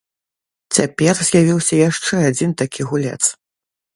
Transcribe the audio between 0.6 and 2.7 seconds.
Цяпер з'явіўся яшчэ адзін